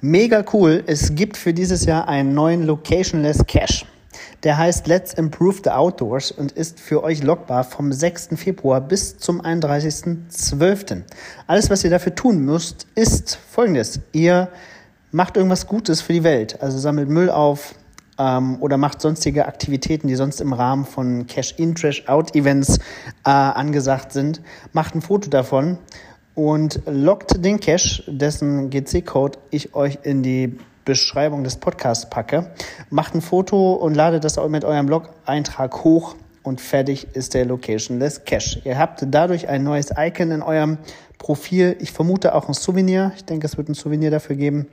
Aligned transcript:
Mega 0.00 0.44
cool. 0.52 0.84
Es 0.86 1.14
gibt 1.14 1.36
für 1.36 1.54
dieses 1.54 1.86
Jahr 1.86 2.08
einen 2.08 2.34
neuen 2.34 2.64
Locationless 2.64 3.44
Cache. 3.46 3.86
Der 4.42 4.58
heißt 4.58 4.86
Let's 4.86 5.14
Improve 5.14 5.56
the 5.64 5.70
Outdoors 5.70 6.30
und 6.30 6.52
ist 6.52 6.78
für 6.78 7.02
euch 7.02 7.22
lockbar 7.22 7.64
vom 7.64 7.92
6. 7.92 8.30
Februar 8.36 8.80
bis 8.80 9.16
zum 9.16 9.40
31.12. 9.40 11.02
Alles, 11.46 11.70
was 11.70 11.84
ihr 11.84 11.90
dafür 11.90 12.14
tun 12.14 12.40
müsst, 12.40 12.86
ist 12.94 13.36
folgendes. 13.50 14.00
Ihr 14.12 14.48
macht 15.10 15.36
irgendwas 15.36 15.66
Gutes 15.66 16.02
für 16.02 16.12
die 16.12 16.24
Welt. 16.24 16.60
Also 16.60 16.78
sammelt 16.78 17.08
Müll 17.08 17.30
auf 17.30 17.74
ähm, 18.18 18.58
oder 18.60 18.76
macht 18.76 19.00
sonstige 19.00 19.46
Aktivitäten, 19.46 20.08
die 20.08 20.16
sonst 20.16 20.40
im 20.40 20.52
Rahmen 20.52 20.84
von 20.84 21.26
Cash-In, 21.26 21.74
Trash-Out-Events 21.74 22.78
äh, 23.24 23.30
angesagt 23.30 24.12
sind. 24.12 24.42
Macht 24.72 24.94
ein 24.94 25.02
Foto 25.02 25.30
davon 25.30 25.78
und 26.34 26.80
lockt 26.86 27.44
den 27.44 27.60
Cache, 27.60 28.02
dessen 28.06 28.70
GC-Code 28.70 29.38
ich 29.50 29.74
euch 29.74 29.98
in 30.02 30.22
die 30.22 30.58
Beschreibung 30.84 31.44
des 31.44 31.56
Podcasts 31.56 32.08
packe. 32.10 32.50
Macht 32.90 33.14
ein 33.14 33.22
Foto 33.22 33.74
und 33.74 33.94
ladet 33.94 34.24
das 34.24 34.36
mit 34.48 34.64
eurem 34.64 34.86
Blog-Eintrag 34.86 35.84
hoch 35.84 36.16
und 36.42 36.60
fertig 36.60 37.08
ist 37.14 37.34
der 37.34 37.46
Locationless 37.46 38.24
Cache. 38.24 38.60
Ihr 38.64 38.78
habt 38.78 39.04
dadurch 39.08 39.48
ein 39.48 39.62
neues 39.62 39.90
Icon 39.96 40.30
in 40.30 40.42
eurem 40.42 40.78
Profil. 41.18 41.76
Ich 41.80 41.92
vermute 41.92 42.34
auch 42.34 42.48
ein 42.48 42.54
Souvenir. 42.54 43.12
Ich 43.16 43.24
denke, 43.24 43.46
es 43.46 43.56
wird 43.56 43.68
ein 43.68 43.74
Souvenir 43.74 44.10
dafür 44.10 44.36
geben. 44.36 44.66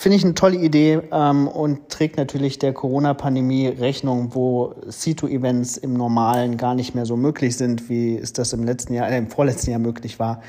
Finde 0.00 0.16
ich 0.16 0.24
eine 0.24 0.32
tolle 0.32 0.56
Idee 0.56 1.02
ähm, 1.12 1.46
und 1.46 1.90
trägt 1.90 2.16
natürlich 2.16 2.58
der 2.58 2.72
Corona-Pandemie 2.72 3.66
Rechnung, 3.68 4.34
wo 4.34 4.72
C2-Events 4.88 5.76
im 5.76 5.92
Normalen 5.92 6.56
gar 6.56 6.74
nicht 6.74 6.94
mehr 6.94 7.04
so 7.04 7.18
möglich 7.18 7.58
sind, 7.58 7.90
wie 7.90 8.16
es 8.16 8.32
das 8.32 8.54
im 8.54 8.64
letzten 8.64 8.94
Jahr, 8.94 9.10
äh, 9.10 9.18
im 9.18 9.28
vorletzten 9.28 9.72
Jahr 9.72 9.78
möglich 9.78 10.18
war. 10.18 10.40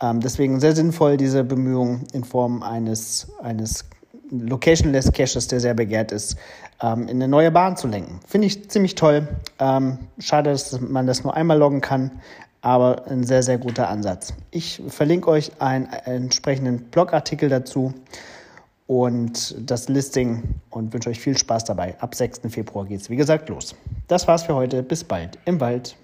Ähm, 0.00 0.20
deswegen 0.20 0.60
sehr 0.60 0.76
sinnvoll, 0.76 1.16
diese 1.16 1.42
Bemühung 1.42 2.02
in 2.12 2.22
Form 2.22 2.62
eines, 2.62 3.26
eines 3.42 3.86
Locationless 4.30 5.10
Caches, 5.10 5.48
der 5.48 5.58
sehr 5.58 5.74
begehrt 5.74 6.12
ist, 6.12 6.36
ähm, 6.80 7.08
in 7.08 7.16
eine 7.16 7.26
neue 7.26 7.50
Bahn 7.50 7.76
zu 7.76 7.88
lenken. 7.88 8.20
Finde 8.28 8.46
ich 8.46 8.70
ziemlich 8.70 8.94
toll. 8.94 9.26
Ähm, 9.58 9.98
schade, 10.20 10.50
dass 10.50 10.80
man 10.80 11.08
das 11.08 11.24
nur 11.24 11.34
einmal 11.34 11.58
loggen 11.58 11.80
kann, 11.80 12.12
aber 12.60 13.08
ein 13.08 13.24
sehr, 13.24 13.42
sehr 13.42 13.58
guter 13.58 13.88
Ansatz. 13.88 14.32
Ich 14.52 14.80
verlinke 14.86 15.28
euch 15.28 15.50
einen 15.58 15.88
entsprechenden 16.04 16.84
Blogartikel 16.84 17.48
dazu 17.48 17.92
und 18.86 19.54
das 19.70 19.88
Listing 19.88 20.42
und 20.70 20.92
wünsche 20.92 21.10
euch 21.10 21.20
viel 21.20 21.36
Spaß 21.36 21.64
dabei. 21.64 21.98
Ab 22.00 22.14
6. 22.14 22.40
Februar 22.48 22.84
geht 22.84 23.00
es, 23.00 23.10
wie 23.10 23.16
gesagt, 23.16 23.48
los. 23.48 23.74
Das 24.08 24.26
war's 24.28 24.44
für 24.44 24.54
heute. 24.54 24.82
Bis 24.82 25.04
bald 25.04 25.38
im 25.44 25.60
Wald. 25.60 25.96